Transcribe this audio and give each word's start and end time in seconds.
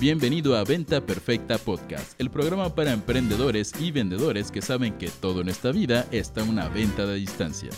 Bienvenido 0.00 0.56
a 0.56 0.64
Venta 0.64 1.02
Perfecta 1.02 1.58
Podcast, 1.58 2.18
el 2.18 2.30
programa 2.30 2.74
para 2.74 2.94
emprendedores 2.94 3.74
y 3.78 3.90
vendedores 3.90 4.50
que 4.50 4.62
saben 4.62 4.96
que 4.96 5.10
todo 5.10 5.42
en 5.42 5.50
esta 5.50 5.72
vida 5.72 6.06
está 6.10 6.42
una 6.42 6.70
venta 6.70 7.04
de 7.04 7.16
distancia. 7.16 7.68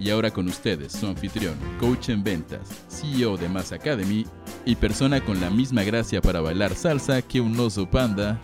Y 0.00 0.10
ahora 0.10 0.32
con 0.32 0.48
ustedes, 0.48 0.90
su 0.90 1.06
anfitrión, 1.06 1.54
coach 1.78 2.08
en 2.08 2.24
ventas, 2.24 2.68
CEO 2.88 3.36
de 3.36 3.48
Mass 3.48 3.70
Academy 3.70 4.26
y 4.64 4.74
persona 4.74 5.24
con 5.24 5.40
la 5.40 5.48
misma 5.48 5.84
gracia 5.84 6.20
para 6.20 6.40
bailar 6.40 6.74
salsa 6.74 7.22
que 7.22 7.40
un 7.40 7.56
oso 7.60 7.88
panda, 7.88 8.40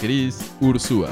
Chris 0.00 0.50
Ursúa. 0.60 1.10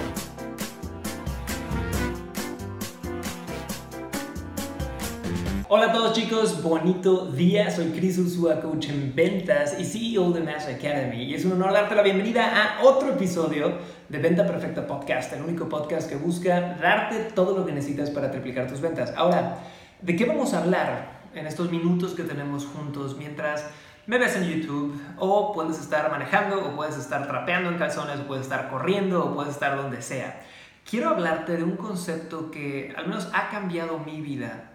Hola 5.70 5.88
a 5.88 5.92
todos 5.92 6.14
chicos, 6.14 6.62
bonito 6.62 7.26
día. 7.26 7.70
Soy 7.70 7.90
Chris 7.90 8.16
Ursúa, 8.16 8.58
coach 8.58 8.88
en 8.88 9.14
ventas 9.14 9.78
y 9.78 9.84
CEO 9.84 10.30
de 10.30 10.40
Mass 10.40 10.66
Academy. 10.66 11.24
Y 11.24 11.34
es 11.34 11.44
un 11.44 11.52
honor 11.52 11.74
darte 11.74 11.94
la 11.94 12.00
bienvenida 12.00 12.78
a 12.78 12.82
otro 12.82 13.10
episodio 13.10 13.76
de 14.08 14.18
Venta 14.18 14.46
Perfecta 14.46 14.86
Podcast, 14.86 15.30
el 15.34 15.42
único 15.42 15.68
podcast 15.68 16.08
que 16.08 16.16
busca 16.16 16.78
darte 16.80 17.18
todo 17.34 17.54
lo 17.54 17.66
que 17.66 17.72
necesitas 17.72 18.08
para 18.08 18.30
triplicar 18.30 18.66
tus 18.66 18.80
ventas. 18.80 19.12
Ahora, 19.14 19.58
¿de 20.00 20.16
qué 20.16 20.24
vamos 20.24 20.54
a 20.54 20.60
hablar 20.62 21.20
en 21.34 21.46
estos 21.46 21.70
minutos 21.70 22.14
que 22.14 22.22
tenemos 22.22 22.64
juntos 22.64 23.18
mientras 23.18 23.66
me 24.06 24.16
ves 24.16 24.36
en 24.36 24.44
YouTube? 24.44 24.98
O 25.18 25.52
puedes 25.52 25.78
estar 25.78 26.10
manejando, 26.10 26.66
o 26.66 26.76
puedes 26.76 26.96
estar 26.96 27.26
trapeando 27.26 27.68
en 27.68 27.76
calzones, 27.76 28.20
o 28.20 28.26
puedes 28.26 28.44
estar 28.44 28.70
corriendo, 28.70 29.22
o 29.22 29.34
puedes 29.34 29.52
estar 29.52 29.76
donde 29.76 30.00
sea. 30.00 30.40
Quiero 30.88 31.10
hablarte 31.10 31.58
de 31.58 31.62
un 31.62 31.76
concepto 31.76 32.50
que 32.50 32.94
al 32.96 33.06
menos 33.06 33.28
ha 33.34 33.50
cambiado 33.50 33.98
mi 33.98 34.22
vida 34.22 34.70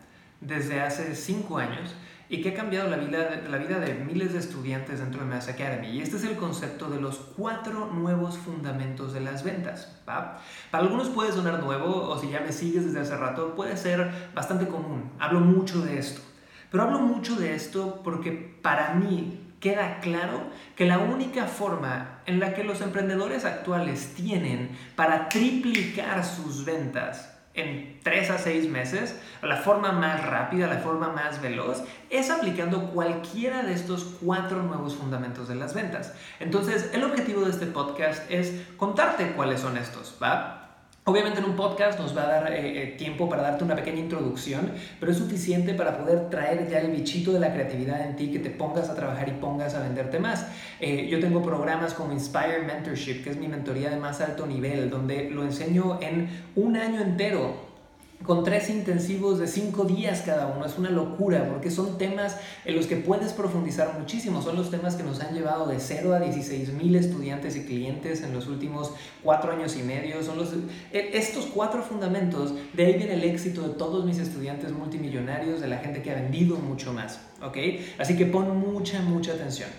desde 0.45 0.81
hace 0.81 1.15
cinco 1.15 1.57
años 1.57 1.95
y 2.29 2.41
que 2.41 2.49
ha 2.49 2.53
cambiado 2.55 2.89
la 2.89 2.97
vida, 2.97 3.43
la 3.47 3.57
vida 3.57 3.79
de 3.79 3.93
miles 3.93 4.33
de 4.33 4.39
estudiantes 4.39 4.99
dentro 4.99 5.22
de 5.22 5.27
Mass 5.27 5.50
Academy. 5.50 5.89
Y 5.89 6.02
este 6.02 6.17
es 6.17 6.23
el 6.23 6.35
concepto 6.35 6.89
de 6.89 7.00
los 7.00 7.17
cuatro 7.38 7.91
nuevos 7.94 8.38
fundamentos 8.38 9.13
de 9.13 9.19
las 9.19 9.44
ventas. 9.44 10.02
Para 10.05 10.39
algunos 10.72 11.09
puede 11.09 11.31
sonar 11.31 11.61
nuevo, 11.61 12.09
o 12.09 12.17
si 12.17 12.31
ya 12.31 12.39
me 12.41 12.52
sigues 12.52 12.85
desde 12.85 13.02
hace 13.02 13.17
rato, 13.17 13.53
puede 13.55 13.77
ser 13.77 14.31
bastante 14.33 14.67
común. 14.67 15.11
Hablo 15.19 15.41
mucho 15.41 15.81
de 15.81 16.00
esto. 16.00 16.22
Pero 16.72 16.83
hablo 16.85 17.02
mucho 17.02 17.35
de 17.35 17.53
esto 17.53 18.02
porque 18.03 18.31
para 18.31 18.95
mí 18.95 19.53
queda 19.59 20.00
claro 20.00 20.41
que 20.75 20.85
la 20.85 20.97
única 20.97 21.45
forma 21.45 22.22
en 22.25 22.39
la 22.39 22.55
que 22.55 22.63
los 22.63 22.81
emprendedores 22.81 23.45
actuales 23.45 24.16
tienen 24.16 24.75
para 24.95 25.30
triplicar 25.30 26.25
sus 26.25 26.66
ventas 26.66 27.33
en 27.54 28.00
3 28.04 28.30
a 28.32 28.38
6 28.38 28.70
meses, 28.70 29.20
la 29.42 29.58
forma 29.58 29.92
más 29.92 30.26
rápida, 30.26 30.68
la 30.68 30.80
forma 30.80 31.09
más 31.09 31.42
veloz, 31.42 31.84
es 32.09 32.30
aplicando 32.30 32.92
cualquiera 32.92 33.64
de 33.64 33.73
estos 33.73 34.16
cuatro 34.22 34.64
nuevos 34.64 34.96
fundamentos 34.96 35.48
de 35.48 35.56
las 35.56 35.74
ventas. 35.74 36.14
Entonces, 36.40 36.90
el 36.94 37.04
objetivo 37.04 37.42
de 37.42 37.52
este 37.52 37.68
podcast 37.68 38.30
es 38.30 38.54
contarte 38.78 39.34
cuáles 39.34 39.59
son 39.59 39.78
estos, 39.78 40.18
¿va? 40.22 40.62
Obviamente 41.06 41.40
en 41.40 41.46
un 41.46 41.58
podcast 41.58 42.00
nos 42.00 42.16
va 42.16 42.23
a 42.23 42.28
dar 42.28 42.54
eh, 42.54 42.82
eh, 42.82 42.88
tiempo 42.98 43.28
para 43.28 43.42
darte 43.42 43.66
una 43.66 43.76
pequeña 43.76 44.00
introducción, 44.00 44.72
pero 45.02 45.12
es 45.12 45.18
suficiente 45.18 45.73
para 45.73 45.98
poder 45.98 46.30
traer 46.30 46.70
ya 46.70 46.80
el 46.80 46.92
bichito 46.92 47.34
de 47.34 47.42
la 47.42 47.52
creatividad 47.52 48.08
en 48.08 48.16
ti, 48.16 48.32
que 48.32 48.40
te 48.40 48.50
pongas 48.50 48.90
a 48.90 48.96
trabajar 48.96 49.28
y 49.28 49.34
pongas 49.34 49.76
a 49.76 49.81
venderte 49.81 50.20
más. 50.20 50.48
Eh, 50.80 51.09
yo 51.09 51.20
tengo 51.20 51.44
programas 51.44 51.94
como 51.94 52.14
Inspire 52.14 52.62
Mentorship, 52.66 53.22
que 53.22 53.31
es 53.31 53.38
mi 53.38 53.50
mentoría 53.50 53.90
de 53.90 53.98
más 53.98 54.22
alto 54.22 54.46
nivel, 54.46 54.90
donde 54.90 55.30
lo 55.30 55.44
enseño 55.44 56.00
en 56.02 56.30
un 56.56 56.78
año 56.78 57.02
entero 57.02 57.72
con 58.23 58.43
tres 58.43 58.69
intensivos 58.69 59.39
de 59.39 59.47
cinco 59.47 59.83
días 59.83 60.23
cada 60.25 60.47
uno. 60.47 60.66
Es 60.66 60.77
una 60.77 60.89
locura 60.89 61.47
porque 61.49 61.69
son 61.69 61.97
temas 61.97 62.38
en 62.66 62.75
los 62.75 62.88
que 62.88 62.95
puedes 62.95 63.33
profundizar 63.33 63.99
muchísimo. 63.99 64.41
Son 64.41 64.55
los 64.55 64.71
temas 64.71 64.95
que 64.95 65.03
nos 65.03 65.19
han 65.21 65.33
llevado 65.33 65.67
de 65.67 65.79
0 65.79 66.13
a 66.13 66.19
16 66.19 66.73
mil 66.73 66.95
estudiantes 66.95 67.55
y 67.55 67.66
clientes 67.66 68.23
en 68.23 68.33
los 68.33 68.47
últimos 68.47 68.94
cuatro 69.22 69.51
años 69.51 69.75
y 69.78 69.83
medio. 69.83 70.23
Son 70.23 70.38
los, 70.38 70.53
e, 70.91 71.12
estos 71.13 71.45
cuatro 71.47 71.83
fundamentos, 71.83 72.53
de 72.73 72.85
ahí 72.85 72.94
viene 72.94 73.13
el 73.13 73.23
éxito 73.23 73.67
de 73.67 73.75
todos 73.75 74.06
mis 74.06 74.19
estudiantes 74.19 74.72
multimillonarios, 74.72 75.62
de 75.62 75.67
la 75.67 75.78
gente 75.78 76.01
que 76.01 76.12
ha 76.12 76.16
vendido 76.16 76.57
mucho 76.57 76.94
más. 76.94 77.19
¿ok? 77.41 77.57
Así 78.00 78.16
que 78.16 78.25
pon 78.25 78.57
mucha, 78.57 79.01
mucha 79.01 79.33
atención. 79.33 79.69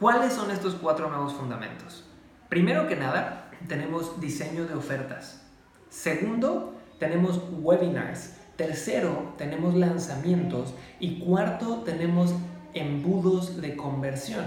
¿Cuáles 0.00 0.32
son 0.32 0.50
estos 0.50 0.74
cuatro 0.74 1.08
nuevos 1.08 1.34
fundamentos? 1.34 2.04
Primero 2.48 2.88
que 2.88 2.96
nada, 2.96 3.50
tenemos 3.68 4.20
diseño 4.20 4.66
de 4.66 4.74
ofertas. 4.74 5.42
Segundo, 5.88 6.73
tenemos 6.98 7.40
webinars. 7.60 8.36
Tercero, 8.56 9.34
tenemos 9.36 9.74
lanzamientos. 9.74 10.74
Y 11.00 11.18
cuarto, 11.18 11.82
tenemos 11.84 12.34
embudos 12.72 13.60
de 13.60 13.76
conversión. 13.76 14.44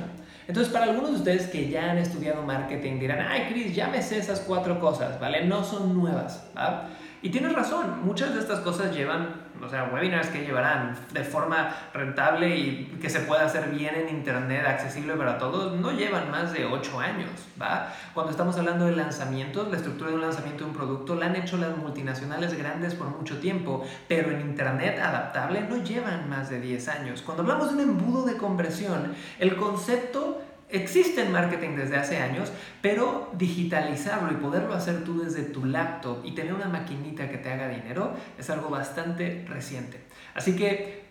Entonces, 0.47 0.71
para 0.71 0.85
algunos 0.85 1.11
de 1.11 1.17
ustedes 1.17 1.47
que 1.47 1.69
ya 1.69 1.91
han 1.91 1.97
estudiado 1.97 2.41
marketing 2.43 2.99
dirán, 2.99 3.19
ay, 3.27 3.47
Chris, 3.49 3.75
ya 3.75 3.89
me 3.89 4.01
sé 4.01 4.17
esas 4.17 4.39
cuatro 4.39 4.79
cosas, 4.79 5.19
¿vale? 5.19 5.45
No 5.45 5.63
son 5.63 5.93
nuevas, 5.93 6.47
¿va? 6.57 6.89
Y 7.21 7.29
tienes 7.29 7.51
razón, 7.53 8.05
muchas 8.05 8.33
de 8.33 8.39
estas 8.39 8.61
cosas 8.61 8.95
llevan 8.95 9.46
o 9.63 9.69
sea, 9.69 9.89
webinars 9.93 10.27
que 10.29 10.45
llevarán 10.45 10.95
de 11.13 11.23
forma 11.23 11.75
rentable 11.93 12.55
y 12.55 12.97
que 13.01 13.09
se 13.09 13.21
pueda 13.21 13.45
hacer 13.45 13.69
bien 13.69 13.95
en 13.95 14.09
internet, 14.09 14.65
accesible 14.65 15.13
para 15.15 15.37
todos, 15.37 15.73
no 15.79 15.91
llevan 15.91 16.31
más 16.31 16.53
de 16.53 16.65
8 16.65 16.99
años, 16.99 17.29
¿va? 17.61 17.93
Cuando 18.13 18.31
estamos 18.31 18.57
hablando 18.57 18.85
de 18.85 18.95
lanzamientos, 18.95 19.69
la 19.69 19.77
estructura 19.77 20.09
de 20.09 20.15
un 20.15 20.21
lanzamiento 20.21 20.63
de 20.63 20.69
un 20.71 20.75
producto 20.75 21.15
la 21.15 21.27
han 21.27 21.35
hecho 21.35 21.57
las 21.57 21.75
multinacionales 21.77 22.57
grandes 22.57 22.95
por 22.95 23.07
mucho 23.07 23.39
tiempo, 23.39 23.85
pero 24.07 24.31
en 24.31 24.41
internet 24.41 24.99
adaptable 24.99 25.61
no 25.61 25.77
llevan 25.77 26.29
más 26.29 26.49
de 26.49 26.59
10 26.59 26.87
años. 26.89 27.21
Cuando 27.21 27.43
hablamos 27.43 27.69
de 27.69 27.75
un 27.75 27.89
embudo 27.89 28.25
de 28.25 28.37
conversión, 28.37 29.13
el 29.39 29.55
concepto 29.55 30.41
Existe 30.69 31.21
en 31.21 31.31
marketing 31.31 31.77
desde 31.77 31.95
hace 31.95 32.17
años, 32.17 32.51
pero 32.81 33.31
digitalizarlo 33.37 34.33
y 34.33 34.35
poderlo 34.35 34.73
hacer 34.73 35.05
tú 35.05 35.23
desde 35.23 35.43
tu 35.43 35.63
laptop 35.63 36.25
y 36.25 36.35
tener 36.35 36.53
una 36.53 36.67
maquinita 36.67 37.29
que 37.29 37.37
te 37.37 37.51
haga 37.51 37.69
dinero 37.69 38.13
es 38.37 38.49
algo 38.49 38.69
bastante 38.69 39.45
reciente. 39.47 40.01
Así 40.35 40.57
que 40.57 41.05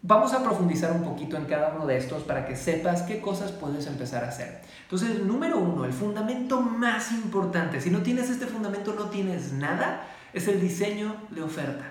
vamos 0.00 0.32
a 0.32 0.42
profundizar 0.42 0.92
un 0.92 1.04
poquito 1.04 1.36
en 1.36 1.44
cada 1.44 1.74
uno 1.74 1.86
de 1.86 1.98
estos 1.98 2.22
para 2.24 2.46
que 2.46 2.56
sepas 2.56 3.02
qué 3.02 3.20
cosas 3.20 3.52
puedes 3.52 3.86
empezar 3.86 4.24
a 4.24 4.28
hacer. 4.28 4.62
Entonces, 4.84 5.22
número 5.22 5.58
uno, 5.58 5.84
el 5.84 5.92
fundamento 5.92 6.60
más 6.60 7.12
importante, 7.12 7.80
si 7.80 7.90
no 7.90 8.02
tienes 8.02 8.30
este 8.30 8.46
fundamento 8.46 8.94
no 8.94 9.10
tienes 9.10 9.52
nada, 9.52 10.06
es 10.32 10.48
el 10.48 10.60
diseño 10.60 11.16
de 11.30 11.42
oferta. 11.42 11.84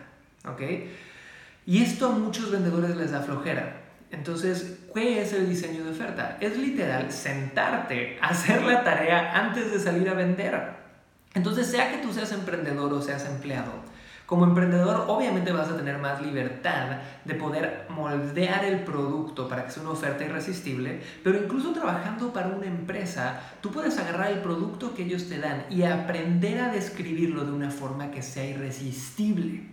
¿Ok? 0.48 0.62
Y 1.66 1.84
esto 1.84 2.08
a 2.08 2.12
muchos 2.12 2.52
vendedores 2.52 2.96
les 2.96 3.12
da 3.12 3.22
flojera. 3.22 3.82
Entonces, 4.10 4.80
¿qué 4.94 5.22
es 5.22 5.34
el 5.34 5.50
diseño 5.50 5.84
de 5.84 5.92
oferta? 5.92 6.38
Es 6.40 6.58
literal 6.58 7.12
sentarte, 7.12 8.18
hacer 8.22 8.64
la 8.64 8.84
tarea 8.84 9.38
antes 9.38 9.72
de 9.72 9.80
salir 9.80 10.10
a 10.10 10.14
vender. 10.14 10.82
Entonces, 11.34 11.68
sea 11.68 11.92
que 11.92 11.98
tú 12.00 12.12
seas 12.12 12.32
emprendedor 12.32 12.92
o 12.94 13.02
seas 13.02 13.26
empleado, 13.26 13.72
como 14.32 14.46
emprendedor 14.46 15.08
obviamente 15.10 15.52
vas 15.52 15.68
a 15.68 15.76
tener 15.76 15.98
más 15.98 16.22
libertad 16.22 17.00
de 17.26 17.36
poder 17.36 17.86
moldear 17.90 18.64
el 18.64 18.80
producto 18.86 19.50
para 19.50 19.66
que 19.66 19.72
sea 19.72 19.84
una 19.84 19.92
oferta 19.92 20.24
irresistible, 20.24 21.02
pero 21.22 21.44
incluso 21.44 21.74
trabajando 21.74 22.32
para 22.32 22.48
una 22.48 22.66
empresa, 22.66 23.42
tú 23.60 23.72
puedes 23.72 23.98
agarrar 24.00 24.32
el 24.32 24.40
producto 24.40 24.96
que 24.96 25.04
ellos 25.04 25.28
te 25.28 25.38
dan 25.38 25.66
y 25.70 25.84
aprender 25.84 26.62
a 26.62 26.72
describirlo 26.72 27.44
de 27.44 27.52
una 27.52 27.72
forma 27.72 28.10
que 28.10 28.22
sea 28.22 28.46
irresistible. 28.46 29.66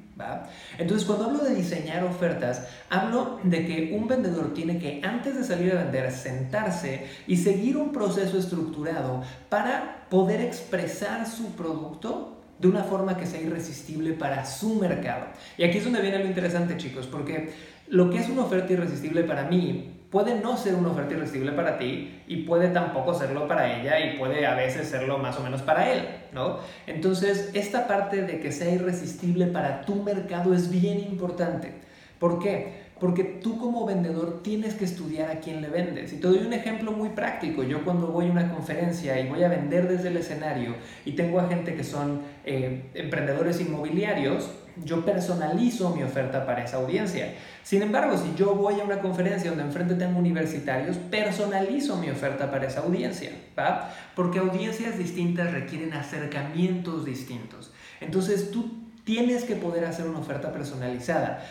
Entonces, 0.78 1.06
cuando 1.06 1.26
hablo 1.26 1.44
de 1.44 1.54
diseñar 1.54 2.04
ofertas, 2.04 2.66
hablo 2.90 3.40
de 3.42 3.66
que 3.66 3.96
un 3.96 4.08
vendedor 4.08 4.54
tiene 4.54 4.78
que, 4.78 5.00
antes 5.04 5.36
de 5.36 5.44
salir 5.44 5.72
a 5.72 5.82
vender, 5.84 6.10
sentarse 6.12 7.06
y 7.26 7.36
seguir 7.36 7.76
un 7.76 7.92
proceso 7.92 8.38
estructurado 8.38 9.22
para 9.48 10.06
poder 10.08 10.40
expresar 10.40 11.26
su 11.26 11.52
producto 11.52 12.34
de 12.58 12.68
una 12.68 12.82
forma 12.82 13.16
que 13.16 13.26
sea 13.26 13.40
irresistible 13.40 14.12
para 14.12 14.44
su 14.44 14.74
mercado. 14.74 15.26
Y 15.56 15.64
aquí 15.64 15.78
es 15.78 15.84
donde 15.84 16.00
viene 16.00 16.18
lo 16.18 16.26
interesante, 16.26 16.76
chicos, 16.76 17.06
porque 17.06 17.52
lo 17.88 18.10
que 18.10 18.18
es 18.18 18.28
una 18.28 18.42
oferta 18.42 18.72
irresistible 18.72 19.22
para 19.22 19.44
mí 19.44 19.97
puede 20.10 20.40
no 20.40 20.56
ser 20.56 20.75
una 20.75 20.90
oferta 20.90 21.14
irresistible 21.14 21.52
para 21.52 21.78
ti 21.78 22.22
y 22.26 22.44
puede 22.44 22.69
tampoco 22.69 23.12
serlo 23.14 23.46
para 23.46 23.78
ella 23.78 24.00
y 24.00 24.19
puede 24.19 24.46
a 24.46 24.55
veces 24.55 24.88
serlo 24.88 25.19
más 25.19 25.38
o 25.38 25.43
menos 25.43 25.62
para 25.62 25.93
él, 25.93 26.06
¿no? 26.32 26.58
Entonces, 26.87 27.50
esta 27.55 27.87
parte 27.87 28.22
de 28.22 28.40
que 28.40 28.52
sea 28.52 28.72
irresistible 28.72 29.46
para 29.46 29.82
tu 29.82 30.02
mercado 30.02 30.55
es 30.55 30.70
bien 30.70 31.00
importante. 31.00 31.75
¿Por 32.19 32.38
qué? 32.38 32.88
Porque 33.00 33.24
tú 33.24 33.58
como 33.58 33.86
vendedor 33.86 34.42
tienes 34.42 34.74
que 34.74 34.84
estudiar 34.84 35.30
a 35.30 35.40
quién 35.40 35.62
le 35.62 35.68
vendes. 35.68 36.12
Y 36.12 36.16
te 36.16 36.26
doy 36.26 36.38
un 36.38 36.52
ejemplo 36.52 36.92
muy 36.92 37.10
práctico. 37.10 37.62
Yo 37.62 37.84
cuando 37.84 38.08
voy 38.08 38.28
a 38.28 38.32
una 38.32 38.52
conferencia 38.52 39.20
y 39.20 39.28
voy 39.28 39.44
a 39.44 39.48
vender 39.48 39.88
desde 39.88 40.08
el 40.08 40.16
escenario 40.16 40.74
y 41.04 41.12
tengo 41.12 41.38
a 41.38 41.48
gente 41.48 41.74
que 41.74 41.84
son 41.84 42.22
eh, 42.44 42.90
emprendedores 42.94 43.60
inmobiliarios, 43.60 44.50
yo 44.84 45.04
personalizo 45.04 45.94
mi 45.94 46.02
oferta 46.02 46.46
para 46.46 46.64
esa 46.64 46.78
audiencia. 46.78 47.34
Sin 47.62 47.82
embargo, 47.82 48.16
si 48.16 48.34
yo 48.36 48.54
voy 48.54 48.80
a 48.80 48.84
una 48.84 49.00
conferencia 49.00 49.50
donde 49.50 49.64
enfrente 49.64 49.94
tengo 49.94 50.18
universitarios, 50.18 50.96
personalizo 50.96 51.96
mi 51.96 52.10
oferta 52.10 52.50
para 52.50 52.66
esa 52.66 52.80
audiencia, 52.80 53.30
¿va? 53.58 53.92
Porque 54.14 54.38
audiencias 54.38 54.98
distintas 54.98 55.52
requieren 55.52 55.92
acercamientos 55.92 57.04
distintos. 57.04 57.72
Entonces 58.00 58.50
tú 58.50 58.70
tienes 59.04 59.44
que 59.44 59.56
poder 59.56 59.84
hacer 59.84 60.06
una 60.06 60.18
oferta 60.18 60.52
personalizada. 60.52 61.44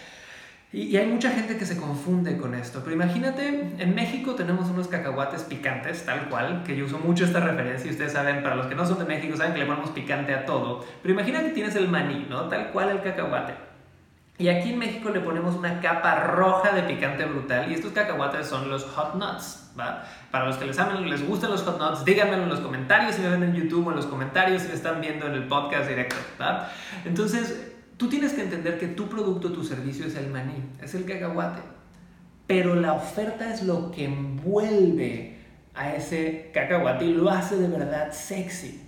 Y, 0.73 0.97
hay 0.97 1.07
mucha 1.07 1.31
gente 1.31 1.57
que 1.57 1.65
se 1.65 1.77
confunde 1.77 2.37
con 2.37 2.53
esto. 2.53 2.81
Pero 2.83 2.95
imagínate, 2.95 3.75
en 3.77 3.95
México 3.95 4.35
tenemos 4.35 4.69
unos 4.69 4.87
cacahuates 4.87 5.43
picantes, 5.43 6.05
tal 6.05 6.27
cual, 6.29 6.63
que 6.65 6.75
yo 6.75 6.85
uso 6.85 6.99
mucho 6.99 7.23
esta 7.23 7.39
referencia 7.39 7.87
y 7.87 7.91
ustedes 7.91 8.11
saben, 8.11 8.43
para 8.43 8.55
los 8.55 8.67
que 8.67 8.75
no 8.75 8.85
son 8.85 8.99
de 8.99 9.05
México, 9.05 9.37
saben 9.37 9.53
que 9.53 9.59
le 9.59 9.65
ponemos 9.65 9.91
picante 9.91 10.33
a 10.33 10.45
todo. 10.45 10.85
Pero 11.01 11.13
imagina 11.13 11.41
que 11.41 11.49
tienes 11.51 11.75
el 11.75 11.87
maní, 11.87 12.27
¿no? 12.29 12.49
Tal 12.49 12.71
cual 12.71 12.89
el 12.89 13.01
cacahuate. 13.01 13.53
Y 14.39 14.49
aquí 14.49 14.73
en 14.73 14.77
México 14.77 15.09
le 15.09 15.21
ponemos 15.21 15.55
una 15.55 15.79
capa 15.79 16.15
roja 16.15 16.71
de 16.71 16.83
picante 16.83 17.25
brutal 17.25 17.71
y 17.71 17.73
estos 17.73 17.91
cacahuates 17.93 18.45
son 18.45 18.69
los 18.69 18.83
hot 18.83 19.15
nuts, 19.15 19.71
¿va? 19.79 20.03
Para 20.29 20.45
los 20.45 20.57
que 20.57 20.65
les 20.65 20.77
amen, 20.77 21.09
les 21.09 21.27
gustan 21.27 21.49
los 21.49 21.63
hot 21.63 21.79
nuts, 21.79 22.05
díganmelo 22.05 22.43
en 22.43 22.49
los 22.49 22.59
comentarios 22.59 23.15
si 23.15 23.21
me 23.21 23.29
ven 23.29 23.41
en 23.41 23.55
YouTube 23.55 23.87
o 23.87 23.89
en 23.89 23.95
los 23.95 24.05
comentarios 24.05 24.61
si 24.61 24.67
me 24.67 24.75
están 24.75 25.01
viendo 25.01 25.25
en 25.25 25.33
el 25.33 25.47
podcast 25.47 25.87
directo, 25.87 26.17
¿va? 26.39 26.69
Entonces, 27.03 27.76
Tú 27.97 28.09
tienes 28.09 28.33
que 28.33 28.43
entender 28.43 28.77
que 28.77 28.87
tu 28.87 29.09
producto, 29.09 29.51
tu 29.51 29.63
servicio 29.63 30.05
es 30.05 30.15
el 30.15 30.29
maní, 30.29 30.53
es 30.81 30.93
el 30.93 31.05
cacahuate. 31.05 31.61
Pero 32.45 32.75
la 32.75 32.93
oferta 32.93 33.51
es 33.51 33.63
lo 33.63 33.91
que 33.91 34.05
envuelve 34.05 35.37
a 35.73 35.95
ese 35.95 36.51
cacahuate 36.53 37.05
y 37.05 37.13
lo 37.13 37.29
hace 37.29 37.57
de 37.57 37.67
verdad 37.67 38.11
sexy. 38.11 38.81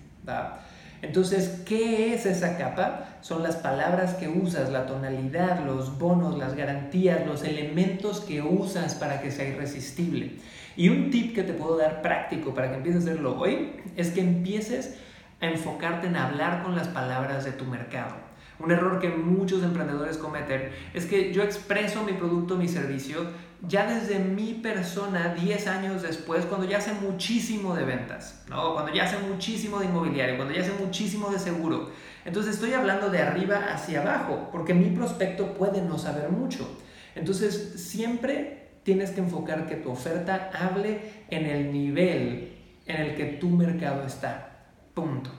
Entonces, 1.02 1.64
¿qué 1.66 2.14
es 2.14 2.26
esa 2.26 2.58
capa? 2.58 3.18
Son 3.22 3.42
las 3.42 3.56
palabras 3.56 4.14
que 4.14 4.28
usas, 4.28 4.70
la 4.70 4.86
tonalidad, 4.86 5.66
los 5.66 5.98
bonos, 5.98 6.38
las 6.38 6.56
garantías, 6.56 7.26
los 7.26 7.44
elementos 7.44 8.20
que 8.20 8.42
usas 8.42 8.96
para 8.96 9.22
que 9.22 9.32
sea 9.32 9.48
irresistible. 9.48 10.34
Y 10.76 10.90
un 10.90 11.10
tip 11.10 11.34
que 11.34 11.44
te 11.44 11.54
puedo 11.54 11.78
dar 11.78 12.02
práctico 12.02 12.54
para 12.54 12.70
que 12.70 12.78
empieces 12.78 13.08
a 13.08 13.12
hacerlo 13.12 13.40
hoy 13.40 13.72
es 13.96 14.12
que 14.12 14.22
empieces 14.22 14.98
a 15.42 15.48
enfocarte 15.48 16.08
en 16.08 16.16
hablar 16.16 16.64
con 16.64 16.76
las 16.76 16.90
palabras 16.90 17.44
de 17.46 17.54
tu 17.54 17.66
mercado. 17.66 18.29
Un 18.60 18.72
error 18.72 19.00
que 19.00 19.10
muchos 19.10 19.64
emprendedores 19.64 20.18
cometen 20.18 20.70
es 20.94 21.06
que 21.06 21.34
yo 21.34 21.44
expreso 21.44 22.04
mi 22.04 22.14
producto, 22.14 22.58
mi 22.58 22.68
servicio, 22.68 23.22
ya 23.68 23.86
desde 23.86 24.20
mi 24.20 24.54
persona 24.54 25.34
10 25.34 25.68
años 25.68 26.02
después, 26.02 26.46
cuando 26.46 26.68
ya 26.68 26.80
sé 26.82 26.94
muchísimo 26.94 27.76
de 27.76 27.86
ventas, 27.86 28.44
¿no? 28.50 28.74
cuando 28.74 28.94
ya 28.94 29.08
sé 29.08 29.18
muchísimo 29.20 29.80
de 29.80 29.86
inmobiliario, 29.86 30.38
cuando 30.38 30.54
ya 30.54 30.64
sé 30.64 30.74
muchísimo 30.80 31.30
de 31.30 31.40
seguro. 31.40 31.90
Entonces 32.26 32.56
estoy 32.56 32.74
hablando 32.74 33.10
de 33.10 33.20
arriba 33.20 33.72
hacia 33.72 34.02
abajo, 34.02 34.50
porque 34.52 34.74
mi 34.74 34.90
prospecto 34.90 35.54
puede 35.54 35.82
no 35.82 35.98
saber 35.98 36.30
mucho. 36.30 36.70
Entonces 37.16 37.74
siempre 37.78 38.70
tienes 38.84 39.12
que 39.12 39.20
enfocar 39.20 39.68
que 39.68 39.76
tu 39.76 39.90
oferta 39.90 40.52
hable 40.54 41.26
en 41.30 41.46
el 41.46 41.72
nivel 41.72 42.58
en 42.86 43.02
el 43.02 43.16
que 43.16 43.26
tu 43.26 43.50
mercado 43.50 44.04
está. 44.06 44.66
Punto. 44.94 45.32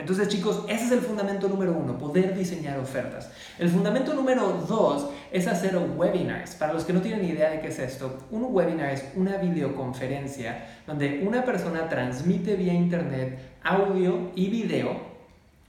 Entonces, 0.00 0.28
chicos, 0.28 0.64
ese 0.66 0.86
es 0.86 0.92
el 0.92 1.00
fundamento 1.00 1.46
número 1.46 1.72
uno, 1.72 1.98
poder 1.98 2.34
diseñar 2.34 2.78
ofertas. 2.78 3.30
El 3.58 3.68
fundamento 3.68 4.14
número 4.14 4.64
dos 4.66 5.10
es 5.30 5.46
hacer 5.46 5.76
webinars. 5.76 6.54
Para 6.54 6.72
los 6.72 6.84
que 6.84 6.94
no 6.94 7.02
tienen 7.02 7.24
idea 7.24 7.50
de 7.50 7.60
qué 7.60 7.68
es 7.68 7.78
esto, 7.78 8.18
un 8.30 8.46
webinar 8.48 8.90
es 8.90 9.04
una 9.14 9.36
videoconferencia 9.36 10.64
donde 10.86 11.22
una 11.26 11.44
persona 11.44 11.88
transmite 11.88 12.56
vía 12.56 12.72
internet 12.72 13.38
audio 13.62 14.30
y 14.34 14.48
video. 14.48 15.10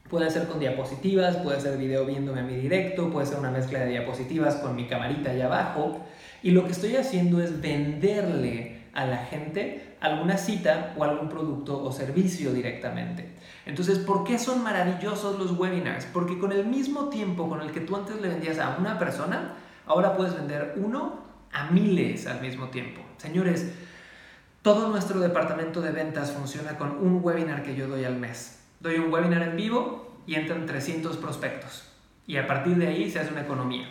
Puede 0.09 0.31
ser 0.31 0.47
con 0.47 0.59
diapositivas, 0.59 1.37
puede 1.37 1.59
ser 1.59 1.77
video 1.77 2.05
viéndome 2.05 2.39
a 2.39 2.43
mi 2.43 2.55
directo, 2.55 3.09
puede 3.11 3.27
ser 3.27 3.39
una 3.39 3.51
mezcla 3.51 3.79
de 3.79 3.87
diapositivas 3.87 4.55
con 4.55 4.75
mi 4.75 4.87
camarita 4.87 5.31
allá 5.31 5.47
abajo. 5.47 5.99
Y 6.41 6.51
lo 6.51 6.65
que 6.65 6.71
estoy 6.71 6.95
haciendo 6.95 7.41
es 7.41 7.61
venderle 7.61 8.81
a 8.93 9.05
la 9.05 9.17
gente 9.17 9.90
alguna 10.01 10.35
cita 10.37 10.93
o 10.97 11.03
algún 11.03 11.29
producto 11.29 11.81
o 11.81 11.91
servicio 11.91 12.51
directamente. 12.51 13.37
Entonces, 13.65 13.99
¿por 13.99 14.23
qué 14.23 14.39
son 14.39 14.63
maravillosos 14.63 15.39
los 15.39 15.57
webinars? 15.57 16.05
Porque 16.05 16.39
con 16.39 16.51
el 16.51 16.65
mismo 16.65 17.09
tiempo 17.09 17.47
con 17.47 17.61
el 17.61 17.71
que 17.71 17.81
tú 17.81 17.95
antes 17.95 18.19
le 18.19 18.27
vendías 18.27 18.59
a 18.59 18.77
una 18.79 18.97
persona, 18.97 19.53
ahora 19.85 20.17
puedes 20.17 20.35
vender 20.35 20.73
uno 20.77 21.21
a 21.53 21.69
miles 21.69 22.25
al 22.25 22.41
mismo 22.41 22.69
tiempo. 22.69 23.01
Señores, 23.17 23.71
todo 24.63 24.89
nuestro 24.89 25.19
departamento 25.19 25.81
de 25.81 25.91
ventas 25.91 26.31
funciona 26.31 26.77
con 26.77 26.97
un 26.97 27.19
webinar 27.23 27.61
que 27.61 27.75
yo 27.75 27.87
doy 27.87 28.03
al 28.03 28.17
mes. 28.17 28.59
Doy 28.79 28.97
un 28.97 29.13
webinar 29.13 29.43
en 29.43 29.55
vivo 29.55 30.17
y 30.25 30.35
entran 30.35 30.65
300 30.65 31.17
prospectos. 31.17 31.83
Y 32.25 32.37
a 32.37 32.47
partir 32.47 32.77
de 32.77 32.87
ahí 32.87 33.11
se 33.11 33.19
hace 33.19 33.31
una 33.31 33.41
economía. 33.41 33.87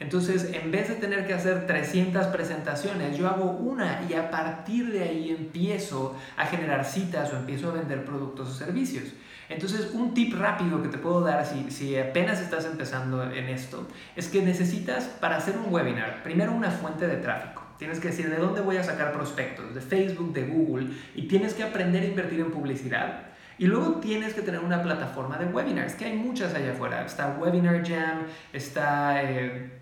Entonces, 0.00 0.50
en 0.52 0.70
vez 0.70 0.88
de 0.88 0.96
tener 0.96 1.26
que 1.26 1.34
hacer 1.34 1.66
300 1.66 2.26
presentaciones, 2.28 3.16
yo 3.16 3.28
hago 3.28 3.50
una 3.50 4.02
y 4.08 4.14
a 4.14 4.30
partir 4.30 4.92
de 4.92 5.02
ahí 5.02 5.30
empiezo 5.30 6.16
a 6.36 6.46
generar 6.46 6.84
citas 6.84 7.32
o 7.32 7.36
empiezo 7.36 7.70
a 7.70 7.74
vender 7.74 8.04
productos 8.04 8.48
o 8.48 8.52
servicios. 8.52 9.04
Entonces, 9.48 9.90
un 9.92 10.14
tip 10.14 10.34
rápido 10.34 10.82
que 10.82 10.88
te 10.88 10.98
puedo 10.98 11.20
dar 11.20 11.44
si, 11.44 11.70
si 11.70 11.98
apenas 11.98 12.40
estás 12.40 12.64
empezando 12.64 13.22
en 13.30 13.48
esto 13.48 13.86
es 14.16 14.28
que 14.28 14.40
necesitas 14.42 15.04
para 15.04 15.36
hacer 15.36 15.56
un 15.58 15.72
webinar, 15.72 16.22
primero 16.22 16.52
una 16.52 16.70
fuente 16.70 17.06
de 17.06 17.16
tráfico. 17.16 17.62
Tienes 17.78 18.00
que 18.00 18.08
decir 18.08 18.30
de 18.30 18.36
dónde 18.36 18.60
voy 18.60 18.76
a 18.76 18.84
sacar 18.84 19.12
prospectos, 19.12 19.74
de 19.74 19.80
Facebook, 19.80 20.32
de 20.32 20.46
Google, 20.46 20.90
y 21.14 21.28
tienes 21.28 21.54
que 21.54 21.64
aprender 21.64 22.02
a 22.02 22.06
invertir 22.06 22.40
en 22.40 22.50
publicidad 22.50 23.33
y 23.58 23.66
luego 23.66 24.00
tienes 24.00 24.34
que 24.34 24.42
tener 24.42 24.60
una 24.60 24.82
plataforma 24.82 25.38
de 25.38 25.46
webinars, 25.46 25.94
que 25.94 26.06
hay 26.06 26.16
muchas 26.16 26.54
allá 26.54 26.72
afuera. 26.72 27.04
Está 27.04 27.36
Webinar 27.38 27.86
Jam, 27.86 28.26
está 28.52 29.22
eh, 29.22 29.80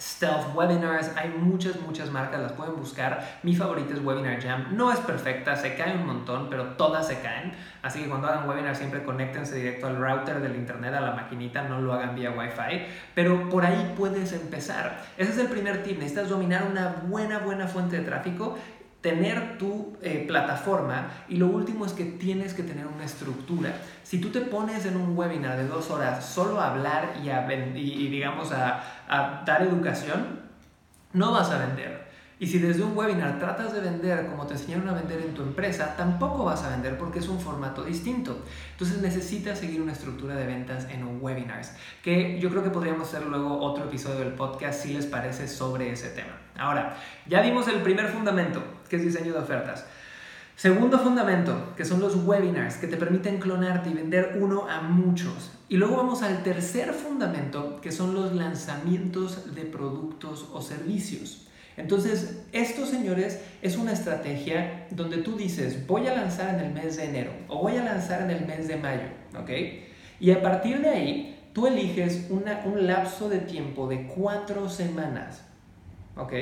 Stealth 0.00 0.54
Webinars, 0.54 1.10
hay 1.16 1.30
muchas, 1.30 1.80
muchas 1.80 2.10
marcas, 2.10 2.40
las 2.40 2.52
pueden 2.52 2.76
buscar. 2.76 3.40
Mi 3.42 3.56
favorita 3.56 3.94
es 3.94 4.04
Webinar 4.04 4.40
Jam. 4.40 4.76
No 4.76 4.92
es 4.92 5.00
perfecta, 5.00 5.56
se 5.56 5.74
cae 5.74 5.96
un 5.96 6.06
montón, 6.06 6.48
pero 6.48 6.76
todas 6.76 7.08
se 7.08 7.18
caen. 7.20 7.52
Así 7.82 8.02
que 8.02 8.08
cuando 8.08 8.28
hagan 8.28 8.48
webinar 8.48 8.76
siempre 8.76 9.02
conéctense 9.02 9.56
directo 9.56 9.88
al 9.88 9.96
router 9.96 10.40
del 10.40 10.54
internet, 10.54 10.94
a 10.94 11.00
la 11.00 11.12
maquinita, 11.12 11.62
no 11.62 11.80
lo 11.80 11.92
hagan 11.92 12.14
vía 12.14 12.30
Wi-Fi. 12.30 12.86
Pero 13.14 13.48
por 13.48 13.64
ahí 13.64 13.94
puedes 13.96 14.32
empezar. 14.32 15.00
Ese 15.16 15.32
es 15.32 15.38
el 15.38 15.48
primer 15.48 15.82
tip. 15.82 15.98
Necesitas 15.98 16.28
dominar 16.28 16.64
una 16.70 17.02
buena, 17.06 17.38
buena 17.38 17.66
fuente 17.66 17.98
de 17.98 18.04
tráfico 18.04 18.56
tener 19.00 19.58
tu 19.58 19.96
eh, 20.02 20.24
plataforma 20.26 21.10
y 21.28 21.36
lo 21.36 21.46
último 21.46 21.86
es 21.86 21.92
que 21.92 22.04
tienes 22.04 22.54
que 22.54 22.62
tener 22.62 22.86
una 22.86 23.04
estructura. 23.04 23.72
Si 24.02 24.20
tú 24.20 24.30
te 24.30 24.40
pones 24.40 24.86
en 24.86 24.96
un 24.96 25.16
webinar 25.16 25.56
de 25.56 25.66
dos 25.66 25.90
horas 25.90 26.24
solo 26.24 26.60
a 26.60 26.72
hablar 26.72 27.14
y, 27.22 27.28
a, 27.28 27.46
y, 27.52 28.08
digamos 28.08 28.50
a, 28.52 28.82
a 29.08 29.44
dar 29.44 29.62
educación, 29.62 30.40
no 31.12 31.32
vas 31.32 31.50
a 31.50 31.58
vender. 31.58 32.08
Y 32.40 32.46
si 32.46 32.60
desde 32.60 32.84
un 32.84 32.96
webinar 32.96 33.40
tratas 33.40 33.72
de 33.72 33.80
vender 33.80 34.26
como 34.26 34.46
te 34.46 34.54
enseñaron 34.54 34.88
a 34.88 34.92
vender 34.92 35.20
en 35.20 35.34
tu 35.34 35.42
empresa, 35.42 35.96
tampoco 35.96 36.44
vas 36.44 36.62
a 36.62 36.70
vender 36.70 36.96
porque 36.96 37.18
es 37.18 37.28
un 37.28 37.40
formato 37.40 37.84
distinto. 37.84 38.44
Entonces 38.72 39.00
necesitas 39.02 39.58
seguir 39.58 39.80
una 39.80 39.92
estructura 39.92 40.36
de 40.36 40.46
ventas 40.46 40.86
en 40.88 41.20
webinars, 41.20 41.72
que 42.02 42.38
yo 42.38 42.50
creo 42.50 42.62
que 42.62 42.70
podríamos 42.70 43.08
hacer 43.08 43.26
luego 43.26 43.58
otro 43.58 43.84
episodio 43.84 44.20
del 44.20 44.34
podcast 44.34 44.82
si 44.82 44.92
les 44.92 45.06
parece 45.06 45.48
sobre 45.48 45.90
ese 45.90 46.10
tema. 46.10 46.47
Ahora, 46.58 46.96
ya 47.26 47.42
dimos 47.42 47.68
el 47.68 47.82
primer 47.82 48.08
fundamento, 48.08 48.62
que 48.88 48.96
es 48.96 49.02
diseño 49.02 49.32
de 49.32 49.38
ofertas. 49.38 49.86
Segundo 50.56 50.98
fundamento, 50.98 51.72
que 51.76 51.84
son 51.84 52.00
los 52.00 52.16
webinars, 52.16 52.78
que 52.78 52.88
te 52.88 52.96
permiten 52.96 53.38
clonarte 53.38 53.90
y 53.90 53.94
vender 53.94 54.38
uno 54.40 54.68
a 54.68 54.80
muchos. 54.80 55.52
Y 55.68 55.76
luego 55.76 55.96
vamos 55.96 56.22
al 56.22 56.42
tercer 56.42 56.92
fundamento, 56.94 57.80
que 57.80 57.92
son 57.92 58.12
los 58.12 58.34
lanzamientos 58.34 59.54
de 59.54 59.62
productos 59.62 60.48
o 60.52 60.60
servicios. 60.60 61.46
Entonces, 61.76 62.42
esto, 62.50 62.86
señores, 62.86 63.40
es 63.62 63.76
una 63.76 63.92
estrategia 63.92 64.88
donde 64.90 65.18
tú 65.18 65.36
dices, 65.36 65.86
voy 65.86 66.08
a 66.08 66.16
lanzar 66.16 66.56
en 66.56 66.60
el 66.66 66.72
mes 66.72 66.96
de 66.96 67.04
enero 67.04 67.30
o 67.46 67.62
voy 67.62 67.76
a 67.76 67.84
lanzar 67.84 68.22
en 68.22 68.32
el 68.32 68.44
mes 68.44 68.66
de 68.66 68.78
mayo, 68.78 69.06
¿ok? 69.40 69.50
Y 70.18 70.32
a 70.32 70.42
partir 70.42 70.80
de 70.80 70.88
ahí, 70.88 71.50
tú 71.52 71.68
eliges 71.68 72.26
un 72.30 72.86
lapso 72.88 73.28
de 73.28 73.38
tiempo 73.38 73.86
de 73.86 74.08
cuatro 74.08 74.68
semanas, 74.68 75.44
¿ok? 76.18 76.32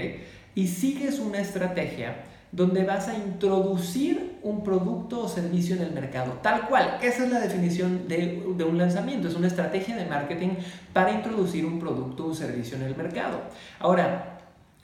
Y 0.54 0.68
sigues 0.68 1.18
una 1.18 1.38
estrategia 1.38 2.24
donde 2.52 2.84
vas 2.84 3.08
a 3.08 3.14
introducir 3.14 4.38
un 4.42 4.64
producto 4.64 5.20
o 5.20 5.28
servicio 5.28 5.76
en 5.76 5.82
el 5.82 5.92
mercado, 5.92 6.38
tal 6.42 6.68
cual. 6.68 6.98
Esa 7.02 7.24
es 7.24 7.30
la 7.30 7.40
definición 7.40 8.08
de, 8.08 8.42
de, 8.56 8.64
un 8.64 8.78
lanzamiento, 8.78 9.28
es 9.28 9.34
una 9.34 9.48
estrategia 9.48 9.96
de 9.96 10.06
marketing 10.06 10.50
para 10.92 11.12
introducir 11.12 11.66
un 11.66 11.78
producto 11.78 12.26
o 12.26 12.34
servicio 12.34 12.76
en 12.76 12.84
el 12.84 12.96
mercado. 12.96 13.42
Ahora, 13.78 14.38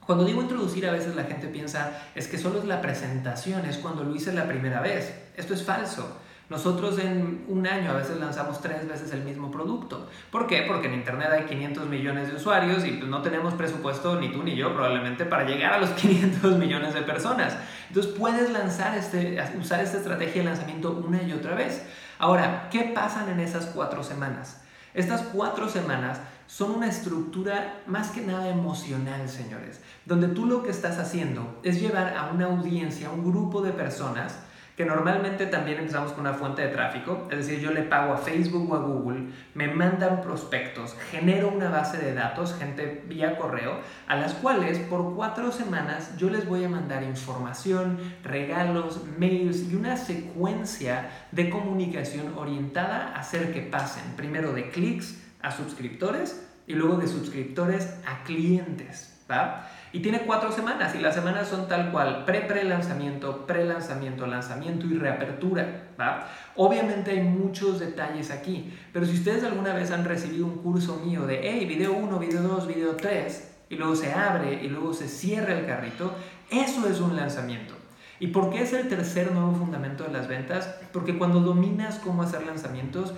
cuando 0.04 0.24
digo 0.24 0.42
introducir, 0.42 0.86
a 0.86 0.92
veces 0.92 1.14
la 1.14 1.24
gente 1.24 1.46
piensa, 1.46 1.92
es 2.14 2.26
que 2.26 2.36
solo 2.36 2.58
es 2.58 2.64
la 2.64 2.80
presentación, 2.80 3.64
es 3.64 3.78
cuando 3.78 4.02
lo 4.02 4.14
hice 4.14 4.32
la 4.32 4.48
primera 4.48 4.80
vez. 4.80 5.14
Esto 5.36 5.54
es 5.54 5.62
falso. 5.62 6.18
Nosotros 6.52 6.98
en 6.98 7.46
un 7.48 7.66
año 7.66 7.92
a 7.92 7.94
veces 7.94 8.18
lanzamos 8.18 8.60
tres 8.60 8.86
veces 8.86 9.10
el 9.14 9.22
mismo 9.24 9.50
producto. 9.50 10.06
¿Por 10.30 10.46
qué? 10.46 10.66
Porque 10.68 10.86
en 10.86 10.92
Internet 10.92 11.30
hay 11.32 11.44
500 11.44 11.88
millones 11.88 12.28
de 12.28 12.34
usuarios 12.36 12.84
y 12.84 12.90
pues 12.90 13.08
no 13.10 13.22
tenemos 13.22 13.54
presupuesto 13.54 14.20
ni 14.20 14.30
tú 14.30 14.42
ni 14.42 14.54
yo 14.54 14.74
probablemente 14.74 15.24
para 15.24 15.44
llegar 15.44 15.72
a 15.72 15.78
los 15.78 15.88
500 15.96 16.58
millones 16.58 16.92
de 16.92 17.00
personas. 17.00 17.56
Entonces 17.88 18.12
puedes 18.12 18.50
lanzar 18.50 18.98
este, 18.98 19.42
usar 19.58 19.80
esta 19.80 19.96
estrategia 19.96 20.42
de 20.42 20.48
lanzamiento 20.50 20.90
una 20.92 21.22
y 21.22 21.32
otra 21.32 21.54
vez. 21.54 21.86
Ahora, 22.18 22.68
¿qué 22.70 22.92
pasan 22.94 23.30
en 23.30 23.40
esas 23.40 23.64
cuatro 23.64 24.04
semanas? 24.04 24.60
Estas 24.92 25.22
cuatro 25.22 25.70
semanas 25.70 26.20
son 26.46 26.72
una 26.72 26.88
estructura 26.88 27.80
más 27.86 28.10
que 28.10 28.20
nada 28.20 28.50
emocional, 28.50 29.26
señores, 29.26 29.80
donde 30.04 30.28
tú 30.28 30.44
lo 30.44 30.62
que 30.62 30.70
estás 30.70 30.98
haciendo 30.98 31.60
es 31.62 31.80
llevar 31.80 32.14
a 32.14 32.30
una 32.30 32.44
audiencia, 32.44 33.08
a 33.08 33.10
un 33.10 33.24
grupo 33.24 33.62
de 33.62 33.72
personas 33.72 34.36
que 34.76 34.84
normalmente 34.84 35.46
también 35.46 35.78
empezamos 35.78 36.12
con 36.12 36.22
una 36.22 36.34
fuente 36.34 36.62
de 36.62 36.68
tráfico, 36.68 37.28
es 37.30 37.38
decir, 37.38 37.60
yo 37.60 37.72
le 37.72 37.82
pago 37.82 38.12
a 38.12 38.16
Facebook 38.16 38.70
o 38.70 38.74
a 38.74 38.78
Google, 38.78 39.28
me 39.54 39.68
mandan 39.68 40.22
prospectos, 40.22 40.96
genero 41.10 41.48
una 41.48 41.68
base 41.68 41.98
de 41.98 42.14
datos, 42.14 42.54
gente 42.58 43.04
vía 43.06 43.36
correo, 43.36 43.78
a 44.08 44.16
las 44.16 44.34
cuales 44.34 44.78
por 44.78 45.14
cuatro 45.14 45.52
semanas 45.52 46.16
yo 46.16 46.30
les 46.30 46.48
voy 46.48 46.64
a 46.64 46.68
mandar 46.68 47.02
información, 47.02 47.98
regalos, 48.22 49.02
mails 49.18 49.70
y 49.70 49.74
una 49.74 49.96
secuencia 49.96 51.10
de 51.32 51.50
comunicación 51.50 52.34
orientada 52.36 53.12
a 53.14 53.20
hacer 53.20 53.52
que 53.52 53.60
pasen 53.60 54.04
primero 54.16 54.52
de 54.52 54.70
clics 54.70 55.22
a 55.42 55.50
suscriptores 55.50 56.48
y 56.66 56.74
luego 56.74 56.96
de 56.96 57.08
suscriptores 57.08 57.98
a 58.06 58.22
clientes. 58.24 59.12
¿va? 59.30 59.68
Y 59.92 60.00
tiene 60.00 60.20
cuatro 60.20 60.50
semanas 60.50 60.94
y 60.94 60.98
las 60.98 61.14
semanas 61.14 61.48
son 61.48 61.68
tal 61.68 61.92
cual, 61.92 62.24
pre-pre-lanzamiento, 62.24 63.46
pre-lanzamiento, 63.46 64.26
lanzamiento 64.26 64.86
y 64.86 64.94
reapertura. 64.94 65.90
¿va? 66.00 66.28
Obviamente 66.56 67.10
hay 67.10 67.20
muchos 67.20 67.78
detalles 67.78 68.30
aquí, 68.30 68.72
pero 68.92 69.04
si 69.04 69.12
ustedes 69.12 69.44
alguna 69.44 69.74
vez 69.74 69.90
han 69.90 70.06
recibido 70.06 70.46
un 70.46 70.58
curso 70.58 70.96
mío 71.04 71.26
de, 71.26 71.40
hey, 71.42 71.66
video 71.66 71.92
1, 71.92 72.18
video 72.18 72.42
2, 72.42 72.66
video 72.68 72.96
3, 72.96 73.50
y 73.68 73.76
luego 73.76 73.94
se 73.94 74.12
abre 74.12 74.62
y 74.62 74.68
luego 74.68 74.94
se 74.94 75.08
cierra 75.08 75.58
el 75.58 75.66
carrito, 75.66 76.14
eso 76.50 76.88
es 76.88 77.00
un 77.00 77.14
lanzamiento. 77.14 77.74
¿Y 78.18 78.28
por 78.28 78.50
qué 78.50 78.62
es 78.62 78.72
el 78.72 78.88
tercer 78.88 79.32
nuevo 79.32 79.54
fundamento 79.54 80.04
de 80.04 80.12
las 80.12 80.28
ventas? 80.28 80.74
Porque 80.92 81.18
cuando 81.18 81.40
dominas 81.40 81.98
cómo 81.98 82.22
hacer 82.22 82.46
lanzamientos, 82.46 83.12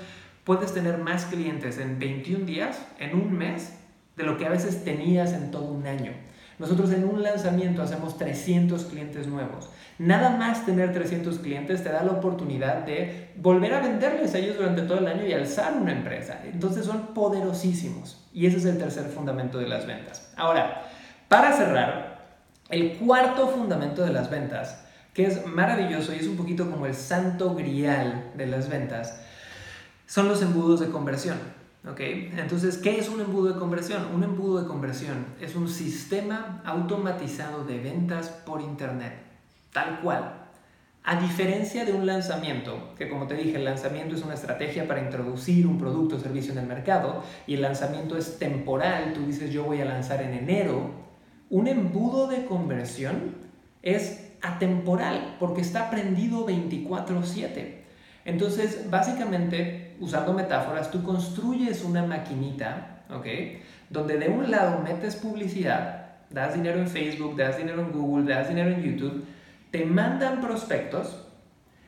puedes 0.45 0.73
tener 0.73 0.99
más 0.99 1.27
clientes 1.27 1.79
en 1.79 1.99
21 1.99 2.47
días, 2.47 2.85
en 2.99 3.15
un 3.15 3.37
mes, 3.37 3.79
de 4.17 4.25
lo 4.25 4.39
que 4.39 4.47
a 4.47 4.51
veces 4.51 4.85
tenías 4.85 5.33
en 5.33 5.51
todo 5.51 5.65
un 5.65 5.87
año. 5.87 6.13
Nosotros 6.59 6.93
en 6.93 7.05
un 7.05 7.23
lanzamiento 7.23 7.83
hacemos 7.83 8.17
300 8.17 8.85
clientes 8.85 9.27
nuevos. 9.27 9.71
Nada 9.99 10.31
más 10.31 10.65
tener 10.67 10.93
300 10.93 11.39
clientes 11.39 11.83
te 11.83 11.91
da 11.91 12.03
la 12.03 12.13
oportunidad 12.13 12.85
de 12.85 13.31
volver 13.37 13.75
a 13.75 13.81
venderles 13.81 14.35
a 14.35 14.39
ellos 14.39 14.57
durante 14.57 14.83
todo 14.83 14.99
el 14.99 15.07
año 15.07 15.27
y 15.27 15.33
alzar 15.33 15.75
una 15.75 15.93
empresa. 15.93 16.41
Entonces 16.45 16.87
son 16.87 17.15
poderosísimos. 17.15 18.25
Y 18.33 18.47
ese 18.47 18.59
es 18.59 18.65
el 18.65 18.79
tercer 18.79 19.07
fundamento 19.07 19.59
de 19.59 19.69
las 19.69 19.87
ventas. 19.87 20.33
Ahora, 20.37 20.83
para 21.29 21.53
cerrar, 21.53 22.15
el 22.69 22.97
cuarto 22.99 23.49
fundamento 23.49 24.03
de 24.03 24.13
las 24.13 24.31
ventas, 24.31 24.85
que 25.13 25.27
es 25.27 25.47
maravilloso 25.47 26.13
y 26.13 26.17
es 26.17 26.27
un 26.27 26.37
poquito 26.37 26.71
como 26.71 26.87
el 26.87 26.95
santo 26.95 27.55
grial 27.55 28.33
de 28.37 28.47
las 28.47 28.69
ventas, 28.69 29.21
son 30.07 30.29
los 30.29 30.43
embudos 30.43 30.81
de 30.81 30.91
conversión. 30.91 31.39
Entonces, 31.87 32.79
¿qué 32.79 32.99
es 32.99 33.11
un 33.11 33.21
embudo 33.21 33.53
de 33.53 33.59
conversión? 33.59 34.07
Un 34.15 34.25
embudo 34.25 34.63
de 34.63 34.67
conversión 34.67 35.27
es 35.39 35.55
un 35.55 35.69
sistema 35.69 36.63
automatizado 36.65 37.65
de 37.65 37.79
ventas 37.79 38.29
por 38.29 38.63
Internet, 38.63 39.13
tal 39.71 40.01
cual. 40.01 40.41
A 41.03 41.21
diferencia 41.21 41.85
de 41.85 41.93
un 41.93 42.07
lanzamiento, 42.07 42.95
que 42.97 43.11
como 43.11 43.27
te 43.27 43.35
dije, 43.35 43.57
el 43.57 43.67
lanzamiento 43.67 44.15
es 44.15 44.23
una 44.23 44.33
estrategia 44.33 44.89
para 44.89 45.03
introducir 45.03 45.67
un 45.67 45.77
producto 45.77 46.17
o 46.17 46.19
servicio 46.19 46.53
en 46.53 46.61
el 46.61 46.67
mercado 46.67 47.23
y 47.47 47.53
el 47.53 47.61
lanzamiento 47.61 48.17
es 48.17 48.39
temporal, 48.39 49.13
tú 49.13 49.27
dices 49.27 49.51
yo 49.51 49.65
voy 49.65 49.83
a 49.83 49.85
lanzar 49.85 50.23
en 50.23 50.33
enero, 50.33 50.91
un 51.51 51.69
embudo 51.69 52.27
de 52.29 52.47
conversión 52.47 53.35
es 53.83 54.33
atemporal 54.41 55.37
porque 55.39 55.61
está 55.61 55.91
prendido 55.91 56.47
24/7. 56.47 57.85
Entonces, 58.25 58.89
básicamente, 58.91 59.84
usando 60.01 60.33
metáforas, 60.33 60.91
tú 60.91 61.03
construyes 61.03 61.85
una 61.85 62.05
maquinita, 62.05 63.05
¿ok? 63.11 63.27
Donde 63.91 64.19
de 64.19 64.29
un 64.29 64.51
lado 64.51 64.81
metes 64.81 65.17
publicidad, 65.17 66.07
das 66.31 66.55
dinero 66.55 66.79
en 66.79 66.89
Facebook, 66.89 67.37
das 67.37 67.57
dinero 67.57 67.83
en 67.83 67.93
Google, 67.93 68.33
das 68.33 68.49
dinero 68.49 68.71
en 68.71 68.83
YouTube, 68.83 69.25
te 69.71 69.85
mandan 69.85 70.41
prospectos 70.41 71.27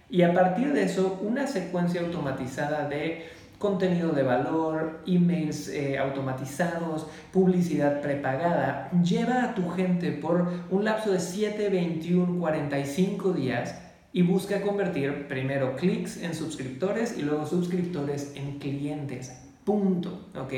y 0.09 0.23
a 0.23 0.33
partir 0.33 0.73
de 0.73 0.85
eso 0.85 1.19
una 1.23 1.47
secuencia 1.47 2.01
automatizada 2.01 2.89
de 2.89 3.29
contenido 3.59 4.13
de 4.13 4.23
valor, 4.23 5.01
emails 5.07 5.69
eh, 5.69 5.99
automatizados, 5.99 7.07
publicidad 7.33 8.03
prepagada, 8.03 8.91
lleva 9.03 9.45
a 9.45 9.55
tu 9.55 9.71
gente 9.71 10.13
por 10.13 10.53
un 10.71 10.85
lapso 10.85 11.11
de 11.11 11.21
7, 11.21 11.71
21, 11.71 12.39
45 12.39 13.33
días 13.33 13.86
y 14.17 14.23
busca 14.23 14.63
convertir 14.63 15.29
primero 15.29 15.77
clics 15.77 16.17
en 16.23 16.35
suscriptores 16.35 17.19
y 17.19 17.21
luego 17.21 17.45
suscriptores 17.45 18.33
en 18.35 18.59
clientes. 18.59 19.31
Punto. 19.63 20.31
¿Ok? 20.35 20.55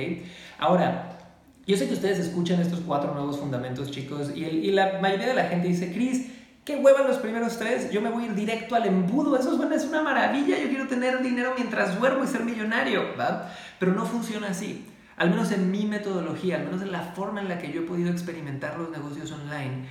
Ahora, 0.60 1.18
yo 1.66 1.76
sé 1.76 1.88
que 1.88 1.94
ustedes 1.94 2.20
escuchan 2.20 2.60
estos 2.60 2.78
cuatro 2.86 3.12
nuevos 3.14 3.40
fundamentos, 3.40 3.90
chicos, 3.90 4.30
y, 4.32 4.44
y 4.44 4.70
la 4.70 5.00
mayoría 5.00 5.26
de 5.26 5.34
la 5.34 5.46
gente 5.46 5.66
dice, 5.66 5.92
Chris, 5.92 6.28
qué 6.64 6.76
hueva 6.76 7.02
los 7.02 7.16
primeros 7.16 7.58
tres, 7.58 7.90
yo 7.90 8.00
me 8.00 8.10
voy 8.10 8.22
a 8.22 8.26
ir 8.26 8.36
directo 8.36 8.76
al 8.76 8.86
embudo, 8.86 9.36
eso 9.36 9.50
es, 9.50 9.58
bueno, 9.58 9.74
es 9.74 9.86
una 9.86 10.02
maravilla, 10.02 10.56
yo 10.56 10.68
quiero 10.68 10.86
tener 10.86 11.20
dinero 11.20 11.54
mientras 11.56 11.98
duermo 11.98 12.22
y 12.22 12.28
ser 12.28 12.44
millonario, 12.44 13.16
¿va? 13.18 13.52
Pero 13.80 13.92
no 13.92 14.06
funciona 14.06 14.50
así. 14.50 14.86
Al 15.16 15.30
menos 15.30 15.50
en 15.50 15.72
mi 15.72 15.84
metodología, 15.84 16.58
al 16.58 16.66
menos 16.66 16.80
en 16.82 16.92
la 16.92 17.00
forma 17.00 17.40
en 17.40 17.48
la 17.48 17.58
que 17.58 17.72
yo 17.72 17.80
he 17.80 17.84
podido 17.84 18.12
experimentar 18.12 18.78
los 18.78 18.90
negocios 18.90 19.32
online, 19.32 19.88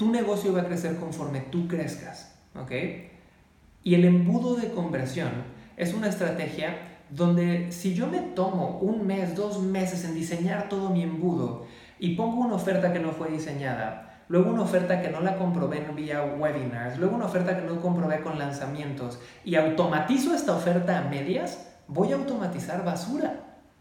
tu 0.00 0.10
negocio 0.10 0.54
va 0.54 0.62
a 0.62 0.64
crecer 0.64 0.96
conforme 0.96 1.40
tú 1.40 1.68
crezcas, 1.68 2.34
¿ok? 2.54 2.72
Y 3.82 3.94
el 3.94 4.06
embudo 4.06 4.56
de 4.56 4.70
conversión 4.70 5.28
es 5.76 5.92
una 5.92 6.08
estrategia 6.08 7.02
donde 7.10 7.70
si 7.70 7.92
yo 7.92 8.06
me 8.06 8.20
tomo 8.20 8.78
un 8.78 9.06
mes, 9.06 9.34
dos 9.34 9.60
meses 9.60 10.06
en 10.06 10.14
diseñar 10.14 10.70
todo 10.70 10.88
mi 10.88 11.02
embudo 11.02 11.66
y 11.98 12.14
pongo 12.14 12.40
una 12.40 12.54
oferta 12.54 12.94
que 12.94 12.98
no 12.98 13.12
fue 13.12 13.28
diseñada, 13.28 14.24
luego 14.28 14.50
una 14.52 14.62
oferta 14.62 15.02
que 15.02 15.10
no 15.10 15.20
la 15.20 15.36
comprobé 15.36 15.86
vía 15.94 16.24
webinars, 16.24 16.98
luego 16.98 17.16
una 17.16 17.26
oferta 17.26 17.60
que 17.60 17.66
no 17.66 17.78
comprobé 17.82 18.22
con 18.22 18.38
lanzamientos 18.38 19.20
y 19.44 19.56
automatizo 19.56 20.34
esta 20.34 20.56
oferta 20.56 20.96
a 20.96 21.10
medias, 21.10 21.76
voy 21.88 22.12
a 22.12 22.16
automatizar 22.16 22.86
basura, 22.86 23.34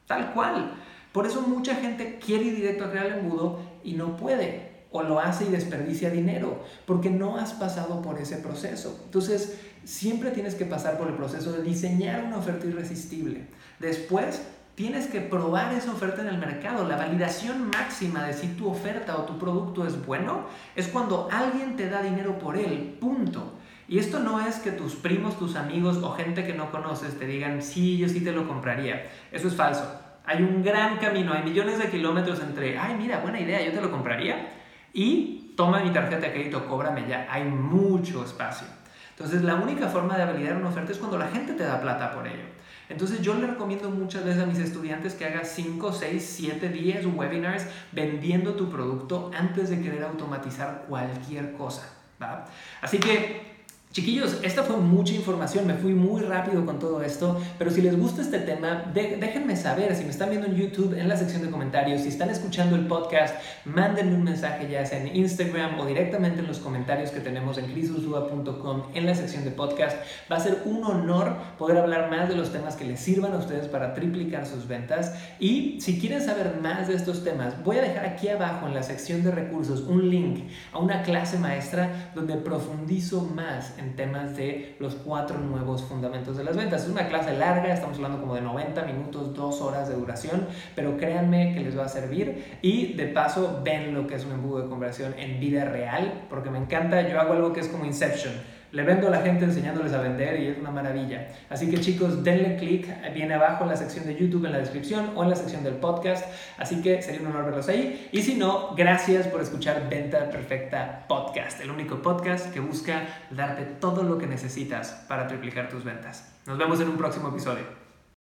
tal 0.06 0.34
cual. 0.34 0.74
Por 1.14 1.26
eso 1.26 1.44
mucha 1.44 1.76
gente 1.76 2.20
quiere 2.20 2.44
ir 2.44 2.58
directo 2.58 2.84
a 2.84 2.92
crear 2.92 3.06
el 3.06 3.20
embudo 3.20 3.62
y 3.86 3.94
no 3.94 4.18
puede 4.18 4.69
o 4.92 5.04
lo 5.04 5.20
hace 5.20 5.46
y 5.46 5.50
desperdicia 5.50 6.10
dinero, 6.10 6.64
porque 6.86 7.10
no 7.10 7.38
has 7.38 7.54
pasado 7.54 8.02
por 8.02 8.20
ese 8.20 8.38
proceso. 8.38 9.00
Entonces, 9.06 9.60
siempre 9.84 10.32
tienes 10.32 10.56
que 10.56 10.66
pasar 10.66 10.98
por 10.98 11.08
el 11.08 11.14
proceso 11.14 11.52
de 11.52 11.62
diseñar 11.62 12.24
una 12.24 12.38
oferta 12.38 12.66
irresistible. 12.66 13.46
Después, 13.80 14.42
tienes 14.76 15.08
que 15.08 15.22
probar 15.22 15.74
esa 15.74 15.92
oferta 15.92 16.22
en 16.22 16.30
el 16.30 16.40
mercado. 16.40 16.88
La 16.88 16.96
validación 16.96 17.70
máxima 17.70 18.24
de 18.24 18.34
si 18.34 18.48
tu 18.48 18.68
oferta 18.68 19.18
o 19.18 19.24
tu 19.24 19.38
producto 19.38 19.86
es 19.86 20.06
bueno 20.06 20.46
es 20.76 20.88
cuando 20.88 21.28
alguien 21.32 21.76
te 21.76 21.90
da 21.90 22.02
dinero 22.02 22.40
por 22.40 22.58
él, 22.58 22.98
punto. 23.00 23.54
Y 23.88 24.00
esto 24.00 24.20
no 24.20 24.46
es 24.46 24.58
que 24.58 24.72
tus 24.72 24.96
primos, 24.96 25.38
tus 25.38 25.56
amigos 25.56 25.98
o 25.98 26.12
gente 26.14 26.46
que 26.46 26.54
no 26.54 26.72
conoces 26.72 27.18
te 27.18 27.26
digan, 27.26 27.62
sí, 27.62 27.98
yo 27.98 28.08
sí 28.08 28.22
te 28.22 28.32
lo 28.32 28.48
compraría. 28.48 29.08
Eso 29.32 29.48
es 29.48 29.56
falso. 29.56 29.84
Hay 30.26 30.44
un 30.44 30.64
gran 30.64 30.98
camino, 30.98 31.34
hay 31.34 31.44
millones 31.44 31.80
de 31.80 31.90
kilómetros 31.90 32.40
entre, 32.40 32.78
ay, 32.78 32.96
mira, 33.00 33.20
buena 33.20 33.40
idea, 33.40 33.64
yo 33.66 33.72
te 33.72 33.82
lo 33.82 33.90
compraría 33.90 34.59
y 34.94 35.54
toma 35.56 35.84
mi 35.84 35.92
tarjeta 35.92 36.28
de 36.28 36.34
crédito, 36.34 36.66
cóbrame 36.68 37.08
ya. 37.08 37.28
Hay 37.30 37.44
mucho 37.44 38.24
espacio. 38.24 38.68
Entonces, 39.12 39.42
la 39.44 39.56
única 39.56 39.88
forma 39.90 40.18
de 40.18 40.26
validar 40.26 40.56
una 40.56 40.70
oferta 40.70 40.92
es 40.92 40.98
cuando 40.98 41.18
la 41.18 41.28
gente 41.28 41.54
te 41.54 41.64
da 41.64 41.82
plata 41.82 42.14
por 42.14 42.26
ello. 42.26 42.46
Entonces, 42.88 43.22
yo 43.22 43.34
le 43.36 43.48
recomiendo 43.48 43.90
muchas 43.90 44.24
veces 44.24 44.42
a 44.42 44.46
mis 44.46 44.60
estudiantes 44.60 45.14
que 45.14 45.26
hagas 45.26 45.50
5, 45.50 45.92
6, 45.92 46.34
7, 46.38 46.70
10 46.70 47.06
webinars 47.16 47.68
vendiendo 47.92 48.56
tu 48.56 48.70
producto 48.70 49.30
antes 49.38 49.70
de 49.70 49.82
querer 49.82 50.04
automatizar 50.04 50.86
cualquier 50.88 51.54
cosa. 51.54 51.90
¿va? 52.22 52.46
Así 52.82 52.98
que 52.98 53.49
Chiquillos, 53.92 54.38
esta 54.44 54.62
fue 54.62 54.78
mucha 54.78 55.16
información, 55.16 55.66
me 55.66 55.74
fui 55.74 55.96
muy 55.96 56.22
rápido 56.22 56.64
con 56.64 56.78
todo 56.78 57.02
esto, 57.02 57.42
pero 57.58 57.72
si 57.72 57.82
les 57.82 57.98
gusta 57.98 58.22
este 58.22 58.38
tema, 58.38 58.92
déjenme 58.94 59.56
saber, 59.56 59.96
si 59.96 60.04
me 60.04 60.12
están 60.12 60.30
viendo 60.30 60.46
en 60.46 60.56
YouTube, 60.56 60.94
en 60.94 61.10
la 61.10 61.18
sección 61.18 61.42
de 61.42 61.50
comentarios, 61.50 62.02
si 62.02 62.10
están 62.10 62.30
escuchando 62.30 62.76
el 62.76 62.86
podcast, 62.86 63.34
mándenme 63.66 64.14
un 64.14 64.24
mensaje 64.24 64.70
ya 64.70 64.86
sea 64.86 65.02
en 65.02 65.16
Instagram 65.16 65.80
o 65.80 65.88
directamente 65.88 66.42
en 66.42 66.46
los 66.46 66.60
comentarios 66.60 67.10
que 67.10 67.20
tenemos 67.20 67.58
en 67.58 67.66
crisursua.com 67.66 68.84
en 68.94 69.08
la 69.08 69.16
sección 69.16 69.44
de 69.44 69.50
podcast. 69.50 69.98
Va 70.32 70.36
a 70.36 70.40
ser 70.40 70.62
un 70.66 70.84
honor 70.84 71.36
poder 71.58 71.80
hablar 71.80 72.12
más 72.12 72.30
de 72.30 72.36
los 72.36 72.52
temas 72.52 72.76
que 72.76 72.86
les 72.86 73.00
sirvan 73.00 73.34
a 73.34 73.38
ustedes 73.38 73.68
para 73.68 73.96
triplicar 73.96 74.46
sus 74.46 74.68
ventas 74.68 75.16
y 75.40 75.82
si 75.82 76.00
quieren 76.00 76.22
saber 76.22 76.60
más 76.62 76.90
de 76.90 76.94
estos 76.94 77.24
temas, 77.24 77.64
voy 77.64 77.78
a 77.78 77.82
dejar 77.82 78.06
aquí 78.06 78.28
abajo 78.28 78.68
en 78.68 78.76
la 78.76 78.84
sección 78.84 79.24
de 79.24 79.32
recursos 79.32 79.82
un 79.82 80.12
link 80.12 80.48
a 80.74 80.78
una 80.78 81.02
clase 81.02 81.40
maestra 81.40 82.12
donde 82.14 82.36
profundizo 82.36 83.24
más 83.24 83.79
en 83.80 83.96
temas 83.96 84.36
de 84.36 84.76
los 84.80 84.96
cuatro 84.96 85.38
nuevos 85.40 85.84
fundamentos 85.84 86.38
de 86.38 86.44
las 86.44 86.56
ventas. 86.56 86.84
Es 86.84 86.90
una 86.90 87.08
clase 87.08 87.34
larga, 87.38 87.74
estamos 87.74 87.98
hablando 87.98 88.20
como 88.20 88.36
de 88.36 88.42
90 88.42 88.84
minutos, 88.84 89.34
2 89.34 89.62
horas 89.62 89.90
de 89.90 89.96
duración, 89.96 90.48
pero 90.76 90.98
créanme 90.98 91.54
que 91.54 91.62
les 91.62 91.78
va 91.78 91.86
a 91.86 91.90
servir 91.90 92.60
y 92.62 92.94
de 92.94 93.08
paso 93.08 93.62
ven 93.64 93.94
lo 93.94 94.08
que 94.08 94.16
es 94.16 94.26
un 94.26 94.34
embudo 94.34 94.62
de 94.62 94.70
conversión 94.70 95.14
en 95.18 95.40
vida 95.40 95.66
real, 95.66 96.26
porque 96.30 96.50
me 96.50 96.58
encanta, 96.58 97.08
yo 97.08 97.20
hago 97.20 97.34
algo 97.34 97.54
que 97.54 97.62
es 97.62 97.68
como 97.68 97.86
Inception 97.86 98.34
le 98.72 98.84
vendo 98.84 99.08
a 99.08 99.12
la 99.12 99.22
gente 99.22 99.46
enseñándoles 99.46 99.94
a 99.94 100.02
vender 100.02 100.40
y 100.40 100.48
es 100.48 100.58
una 100.58 100.72
maravilla. 100.72 101.28
Así 101.50 101.70
que 101.70 101.80
chicos, 101.80 102.24
denle 102.24 102.58
click, 102.58 102.88
viene 103.14 103.34
abajo 103.34 103.64
en 103.64 103.70
la 103.70 103.76
sección 103.76 104.06
de 104.06 104.16
YouTube, 104.16 104.46
en 104.46 104.52
la 104.52 104.60
descripción 104.60 105.12
o 105.16 105.24
en 105.24 105.30
la 105.30 105.36
sección 105.36 105.64
del 105.64 105.76
podcast. 105.76 106.26
Así 106.58 106.82
que 106.82 107.02
sería 107.02 107.22
un 107.22 107.28
honor 107.28 107.46
verlos 107.46 107.68
ahí. 107.68 108.10
Y 108.12 108.22
si 108.22 108.36
no, 108.36 108.76
gracias 108.76 109.28
por 109.28 109.42
escuchar 109.42 109.90
Venta 109.90 110.30
Perfecta 110.30 111.06
Podcast, 111.08 111.62
el 111.62 111.72
único 111.72 112.02
podcast 112.02 112.54
que 112.54 112.60
busca 112.60 113.08
darte 113.32 113.64
todo 113.64 114.04
lo 114.04 114.18
que 114.18 114.28
necesitas 114.28 115.06
para 115.08 115.28
triplicar 115.28 115.70
tus 115.70 115.84
ventas. 115.84 116.36
Nos 116.46 116.58
vemos 116.58 116.80
en 116.80 116.90
un 116.90 116.98
próximo 116.98 117.30
episodio. 117.30 117.79